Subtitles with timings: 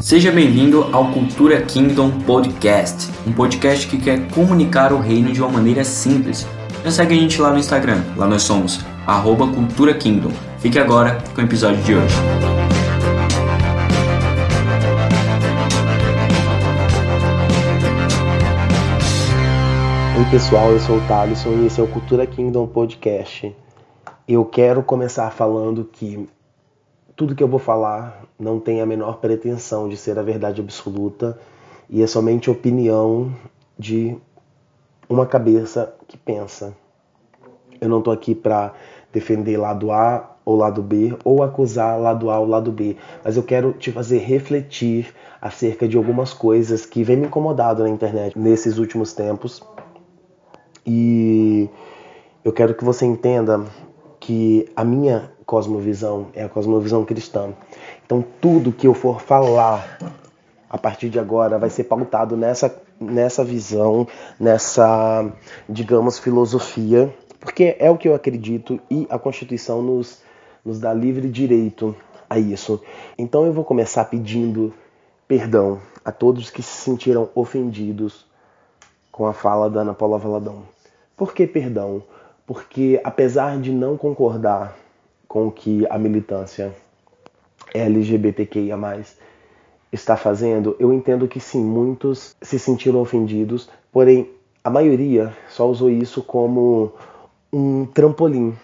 [0.00, 5.50] Seja bem-vindo ao Cultura Kingdom Podcast, um podcast que quer comunicar o reino de uma
[5.50, 6.46] maneira simples.
[6.84, 10.30] Já segue a gente lá no Instagram, lá nós somos arroba Cultura Kingdom.
[10.58, 12.14] Fique agora com o episódio de hoje.
[20.18, 23.54] Oi pessoal, eu sou o Thaleson e esse é o Cultura Kingdom Podcast.
[24.26, 26.28] Eu quero começar falando que
[27.16, 31.38] tudo que eu vou falar não tem a menor pretensão de ser a verdade absoluta
[31.88, 33.32] e é somente opinião
[33.78, 34.16] de
[35.08, 36.74] uma cabeça que pensa.
[37.80, 38.74] Eu não estou aqui para
[39.12, 43.42] defender lado A ou lado B ou acusar lado A ou lado B, mas eu
[43.42, 48.78] quero te fazer refletir acerca de algumas coisas que vem me incomodado na internet nesses
[48.78, 49.62] últimos tempos.
[50.86, 51.68] E
[52.44, 53.64] eu quero que você entenda
[54.18, 57.52] que a minha cosmovisão é a cosmovisão cristã.
[58.04, 59.98] Então tudo que eu for falar
[60.68, 64.06] a partir de agora vai ser pautado nessa nessa visão,
[64.38, 65.28] nessa,
[65.68, 70.22] digamos, filosofia, porque é o que eu acredito e a Constituição nos
[70.64, 71.94] nos dá livre direito
[72.28, 72.80] a isso.
[73.18, 74.72] Então eu vou começar pedindo
[75.28, 78.26] perdão a todos que se sentiram ofendidos
[79.12, 80.62] com a fala da Ana Paula Valadão.
[81.16, 82.02] Por que perdão?
[82.46, 84.76] Porque apesar de não concordar
[85.34, 86.72] com o que a militância
[87.74, 88.78] LGBTQIA+,
[89.92, 94.30] está fazendo, eu entendo que sim, muitos se sentiram ofendidos, porém
[94.62, 96.92] a maioria só usou isso como
[97.52, 98.56] um trampolim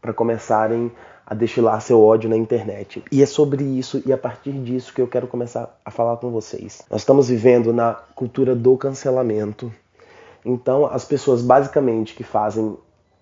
[0.00, 0.92] para começarem
[1.26, 3.02] a destilar seu ódio na internet.
[3.10, 6.30] E é sobre isso e a partir disso que eu quero começar a falar com
[6.30, 6.82] vocês.
[6.88, 9.72] Nós estamos vivendo na cultura do cancelamento.
[10.44, 12.76] Então, as pessoas basicamente que fazem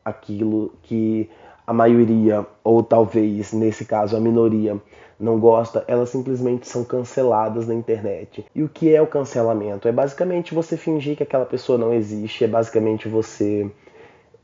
[0.05, 1.31] aquilo que
[1.71, 4.77] a maioria, ou talvez nesse caso a minoria,
[5.21, 8.45] não gosta, elas simplesmente são canceladas na internet.
[8.53, 9.87] E o que é o cancelamento?
[9.87, 13.71] É basicamente você fingir que aquela pessoa não existe, é basicamente você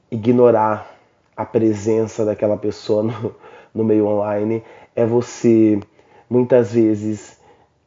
[0.09, 0.89] ignorar
[1.37, 3.35] a presença daquela pessoa no,
[3.75, 4.63] no meio online,
[4.95, 5.81] é você
[6.31, 7.41] muitas vezes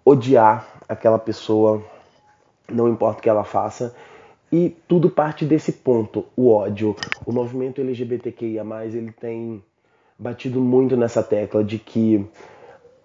[0.04, 1.82] odiar aquela pessoa,
[2.70, 3.96] não importa o que ela faça,
[4.52, 6.96] e tudo parte desse ponto, o ódio.
[7.26, 9.64] O movimento LGBTQIA+, ele tem
[10.18, 12.26] batido muito nessa tecla de que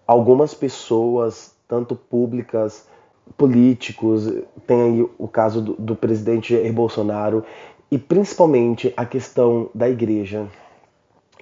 [0.06, 2.88] algumas pessoas, tanto públicas,
[3.36, 4.32] políticos,
[4.66, 7.44] tem aí o caso do, do presidente Jair Bolsonaro,
[7.90, 10.46] e principalmente a questão da igreja.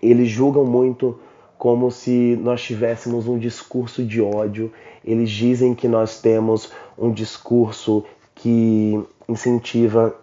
[0.03, 1.19] Eles julgam muito
[1.57, 4.73] como se nós tivéssemos um discurso de ódio.
[5.05, 8.05] Eles dizem que nós temos um discurso
[8.43, 10.17] que incentiva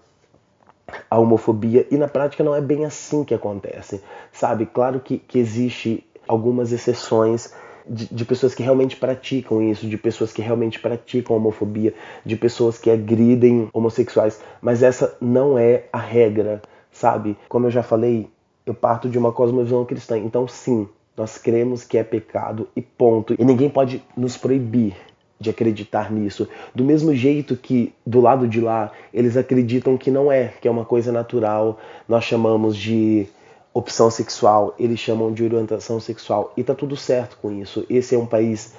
[1.10, 4.66] a homofobia e na prática não é bem assim que acontece, sabe?
[4.66, 7.54] Claro que, que existe algumas exceções
[7.88, 11.94] de, de, pessoas que realmente praticam isso, de pessoas que realmente praticam homofobia,
[12.26, 17.38] de pessoas que agridem homossexuais, mas essa não é a regra, sabe?
[17.48, 18.28] Como eu já falei,
[18.66, 23.34] eu parto de uma cosmovisão cristã, então sim, nós cremos que é pecado e ponto.
[23.40, 24.96] E ninguém pode nos proibir
[25.40, 26.48] de acreditar nisso.
[26.76, 30.72] Do mesmo jeito que do lado de lá eles acreditam que não é, que é
[30.72, 33.28] uma coisa natural, nós chamamos de
[33.74, 37.86] opção sexual, eles chamam de orientação sexual e tá tudo certo com isso.
[37.90, 38.74] Esse é um país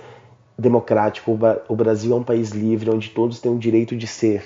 [0.59, 1.39] democrático,
[1.69, 4.45] o Brasil é um país livre onde todos têm o direito de ser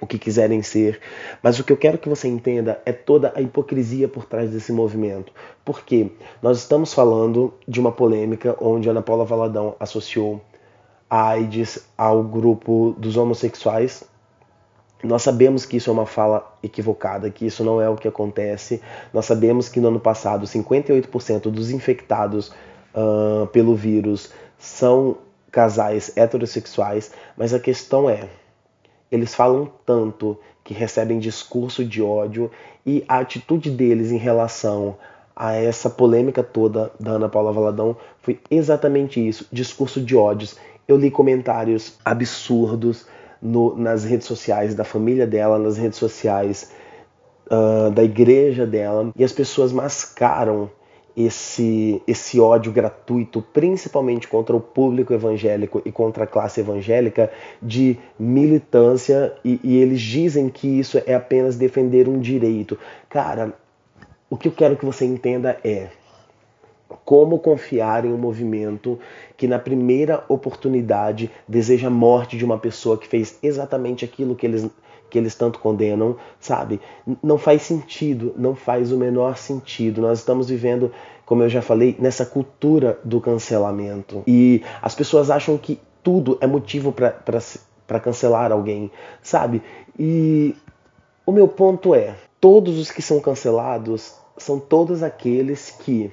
[0.00, 1.00] o que quiserem ser.
[1.42, 4.72] Mas o que eu quero que você entenda é toda a hipocrisia por trás desse
[4.72, 5.32] movimento.
[5.64, 10.40] Porque nós estamos falando de uma polêmica onde Ana Paula Valadão associou
[11.10, 14.04] AIDS ao grupo dos homossexuais.
[15.02, 18.82] Nós sabemos que isso é uma fala equivocada, que isso não é o que acontece.
[19.12, 22.52] Nós sabemos que no ano passado 58% dos infectados
[22.94, 25.18] uh, pelo vírus são
[25.50, 28.28] casais heterossexuais, mas a questão é,
[29.10, 32.50] eles falam tanto que recebem discurso de ódio
[32.84, 34.96] e a atitude deles em relação
[35.38, 40.56] a essa polêmica toda da Ana Paula Valadão foi exatamente isso, discurso de ódios
[40.88, 43.06] eu li comentários absurdos
[43.40, 46.72] no, nas redes sociais da família dela, nas redes sociais
[47.46, 50.70] uh, da igreja dela, e as pessoas mascaram
[51.14, 57.30] esse, esse ódio gratuito, principalmente contra o público evangélico e contra a classe evangélica,
[57.60, 62.78] de militância, e, e eles dizem que isso é apenas defender um direito.
[63.10, 63.52] Cara,
[64.30, 65.88] o que eu quero que você entenda é
[67.04, 68.98] como confiar em um movimento
[69.36, 74.46] que, na primeira oportunidade, deseja a morte de uma pessoa que fez exatamente aquilo que
[74.46, 74.68] eles,
[75.10, 76.80] que eles tanto condenam, sabe?
[77.22, 80.00] Não faz sentido, não faz o menor sentido.
[80.00, 80.90] Nós estamos vivendo,
[81.26, 84.22] como eu já falei, nessa cultura do cancelamento.
[84.26, 88.90] E as pessoas acham que tudo é motivo para cancelar alguém,
[89.22, 89.62] sabe?
[89.98, 90.54] E
[91.26, 96.12] o meu ponto é: todos os que são cancelados são todos aqueles que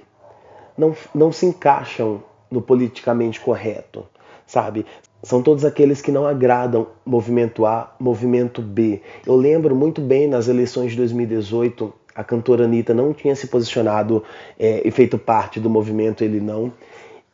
[0.77, 4.05] não, não se encaixam no politicamente correto,
[4.45, 4.85] sabe?
[5.23, 9.01] São todos aqueles que não agradam movimento A, movimento B.
[9.25, 14.23] Eu lembro muito bem nas eleições de 2018, a cantora Anitta não tinha se posicionado
[14.57, 16.71] é, e feito parte do movimento Ele Não.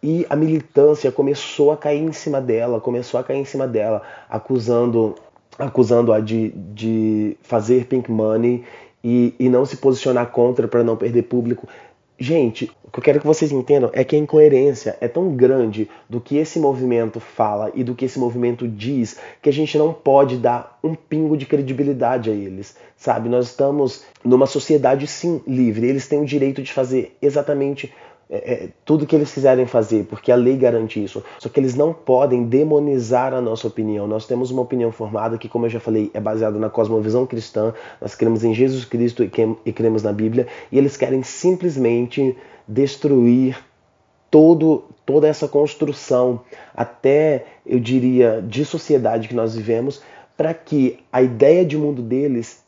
[0.02, 4.02] E a militância começou a cair em cima dela, começou a cair em cima dela,
[4.28, 5.14] acusando
[5.62, 8.64] acusando-a de, de fazer pink money
[9.04, 11.68] e, e não se posicionar contra para não perder público.
[12.18, 15.90] Gente, o que eu quero que vocês entendam é que a incoerência é tão grande
[16.08, 19.92] do que esse movimento fala e do que esse movimento diz que a gente não
[19.92, 23.28] pode dar um pingo de credibilidade a eles, sabe?
[23.28, 27.92] Nós estamos numa sociedade sim livre, eles têm o direito de fazer exatamente
[28.34, 31.22] é, é, tudo que eles quiserem fazer, porque a lei garante isso.
[31.38, 34.08] Só que eles não podem demonizar a nossa opinião.
[34.08, 37.74] Nós temos uma opinião formada que, como eu já falei, é baseada na cosmovisão cristã.
[38.00, 40.48] Nós cremos em Jesus Cristo e cremos na Bíblia.
[40.72, 43.58] E eles querem simplesmente destruir
[44.30, 46.40] todo, toda essa construção,
[46.74, 50.02] até eu diria, de sociedade que nós vivemos,
[50.38, 52.61] para que a ideia de mundo deles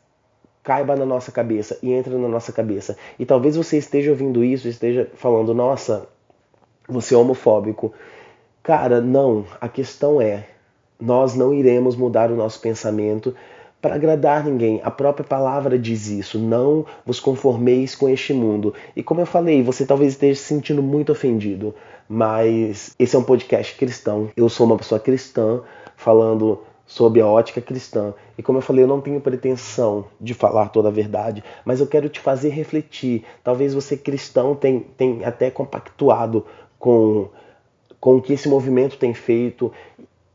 [0.64, 2.96] caiba na nossa cabeça e entre na nossa cabeça.
[3.18, 6.08] E talvez você esteja ouvindo isso, esteja falando, nossa,
[6.88, 7.92] você é homofóbico.
[8.62, 9.44] Cara, não.
[9.60, 10.46] A questão é,
[10.98, 13.34] nós não iremos mudar o nosso pensamento
[13.80, 14.80] para agradar ninguém.
[14.82, 16.38] A própria palavra diz isso.
[16.38, 18.72] Não vos conformeis com este mundo.
[18.96, 21.74] E como eu falei, você talvez esteja se sentindo muito ofendido,
[22.08, 24.30] mas esse é um podcast cristão.
[24.34, 25.60] Eu sou uma pessoa cristã
[25.94, 28.14] falando sob a ótica cristã.
[28.36, 31.86] E como eu falei, eu não tenho pretensão de falar toda a verdade, mas eu
[31.86, 33.24] quero te fazer refletir.
[33.42, 36.44] Talvez você cristão tenha, tenha até compactuado
[36.78, 37.28] com,
[38.00, 39.72] com o que esse movimento tem feito.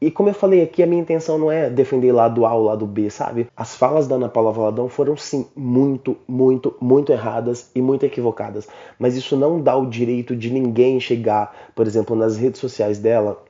[0.01, 2.87] E como eu falei aqui, a minha intenção não é defender lado A ou lado
[2.87, 3.47] B, sabe?
[3.55, 8.67] As falas da Ana Paula Valadão foram sim muito, muito, muito erradas e muito equivocadas.
[8.97, 13.43] Mas isso não dá o direito de ninguém chegar, por exemplo, nas redes sociais dela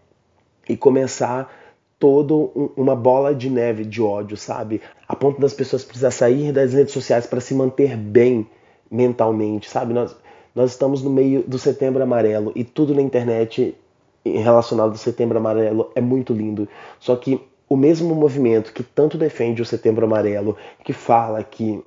[0.68, 1.52] e começar
[2.00, 4.81] todo um, uma bola de neve de ódio, sabe?
[5.07, 8.48] A ponto das pessoas precisar sair das redes sociais para se manter bem
[8.90, 9.94] mentalmente, sabe?
[9.94, 10.16] Nós,
[10.56, 13.75] nós estamos no meio do setembro amarelo e tudo na internet
[14.25, 16.68] relacionado ao setembro amarelo é muito lindo.
[17.00, 21.84] Só que o mesmo movimento que tanto defende o setembro amarelo, que fala que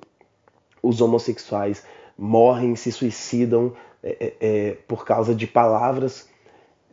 [0.81, 1.83] os homossexuais
[2.17, 3.73] morrem, se suicidam
[4.03, 6.29] é, é, é por causa de palavras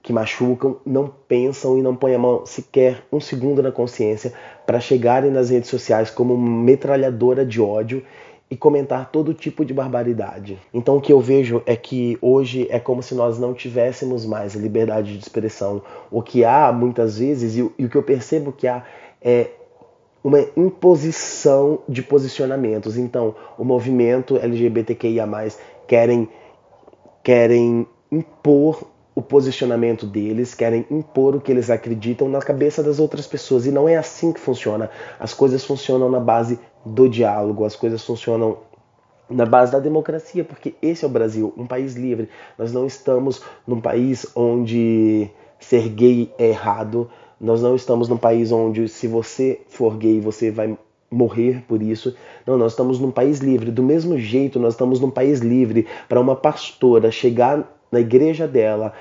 [0.02, 4.32] que machucam, não pensam e não põem a mão sequer um segundo na consciência
[4.66, 8.02] para chegarem nas redes sociais como metralhadora de ódio
[8.50, 10.58] e comentar todo tipo de barbaridade.
[10.74, 14.54] Então o que eu vejo é que hoje é como se nós não tivéssemos mais
[14.54, 15.82] liberdade de expressão.
[16.10, 18.84] O que há muitas vezes, e, e o que eu percebo que há
[19.22, 19.50] é
[20.22, 22.96] uma imposição de posicionamentos.
[22.96, 25.26] Então, o movimento LGBTQIA+,
[25.86, 26.28] querem,
[27.22, 33.26] querem impor o posicionamento deles, querem impor o que eles acreditam na cabeça das outras
[33.26, 33.66] pessoas.
[33.66, 34.90] E não é assim que funciona.
[35.18, 38.58] As coisas funcionam na base do diálogo, as coisas funcionam
[39.28, 42.28] na base da democracia, porque esse é o Brasil, um país livre.
[42.58, 47.10] Nós não estamos num país onde ser gay é errado.
[47.40, 50.76] Nós não estamos num país onde se você for gay você vai
[51.10, 52.14] morrer por isso.
[52.46, 53.70] Não, nós estamos num país livre.
[53.70, 58.92] Do mesmo jeito, nós estamos num país livre para uma pastora chegar na igreja dela,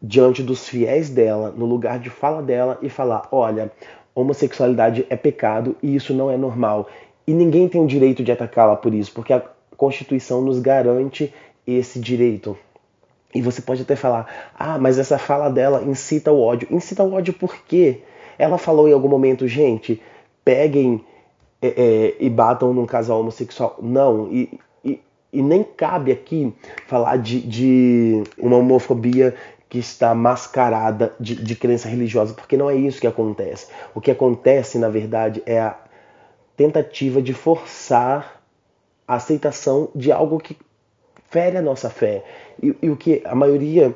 [0.00, 3.70] diante dos fiéis dela, no lugar de fala dela e falar: olha,
[4.14, 6.88] homossexualidade é pecado e isso não é normal.
[7.26, 9.42] E ninguém tem o direito de atacá-la por isso, porque a
[9.76, 11.32] Constituição nos garante
[11.66, 12.56] esse direito.
[13.34, 14.26] E você pode até falar:
[14.58, 16.68] ah, mas essa fala dela incita o ódio.
[16.70, 18.00] Incita o ódio por quê?
[18.38, 20.00] Ela falou em algum momento, gente,
[20.44, 21.04] peguem
[21.60, 23.76] é, é, e batam num casal homossexual.
[23.82, 24.58] Não, e,
[25.32, 26.54] e nem cabe aqui
[26.86, 29.34] falar de, de uma homofobia
[29.68, 33.66] que está mascarada de, de crença religiosa, porque não é isso que acontece.
[33.94, 35.76] O que acontece, na verdade, é a
[36.56, 38.42] tentativa de forçar
[39.06, 40.56] a aceitação de algo que
[41.30, 42.24] fere a nossa fé.
[42.62, 43.94] E, e o que a maioria,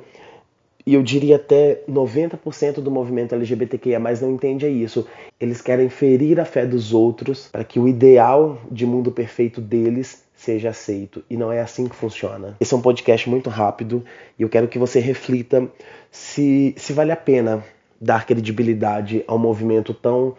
[0.86, 5.06] e eu diria até 90% do movimento LGBTQIA, não entende é isso.
[5.40, 10.22] Eles querem ferir a fé dos outros para que o ideal de mundo perfeito deles
[10.42, 11.22] seja aceito.
[11.30, 12.56] E não é assim que funciona.
[12.61, 14.04] Esse é um podcast muito rápido
[14.38, 15.68] e eu quero que você reflita
[16.11, 17.64] se, se vale a pena
[18.00, 20.34] dar credibilidade a um movimento tão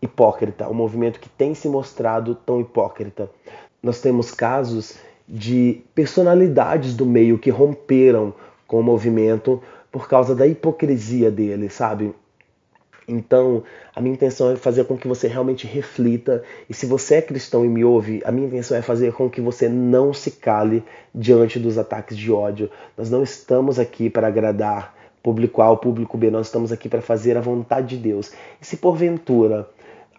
[0.00, 3.28] hipócrita, um movimento que tem se mostrado tão hipócrita.
[3.82, 4.96] Nós temos casos
[5.28, 8.32] de personalidades do meio que romperam
[8.66, 12.14] com o movimento por causa da hipocrisia dele, sabe?
[13.10, 13.62] Então,
[13.94, 16.42] a minha intenção é fazer com que você realmente reflita.
[16.68, 19.40] E se você é cristão e me ouve, a minha intenção é fazer com que
[19.40, 20.82] você não se cale
[21.14, 22.70] diante dos ataques de ódio.
[22.96, 27.02] Nós não estamos aqui para agradar público A ou público B, nós estamos aqui para
[27.02, 28.32] fazer a vontade de Deus.
[28.60, 29.68] E se porventura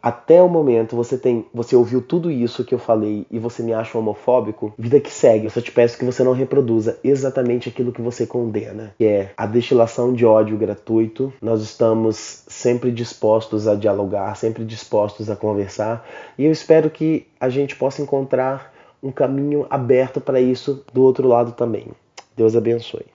[0.02, 3.74] até o momento você tem, você ouviu tudo isso que eu falei e você me
[3.74, 5.46] acha homofóbico, vida que segue.
[5.46, 9.32] Eu só te peço que você não reproduza exatamente aquilo que você condena, que é
[9.38, 11.32] a destilação de ódio gratuito.
[11.42, 17.50] Nós estamos sempre dispostos a dialogar, sempre dispostos a conversar, e eu espero que a
[17.50, 21.88] gente possa encontrar um caminho aberto para isso do outro lado também.
[22.36, 23.06] Deus abençoe.